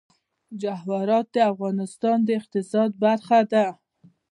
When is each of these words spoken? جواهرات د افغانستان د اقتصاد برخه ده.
جواهرات 0.61 1.27
د 1.35 1.37
افغانستان 1.51 2.17
د 2.23 2.29
اقتصاد 2.39 2.89
برخه 3.03 3.39
ده. 3.51 3.65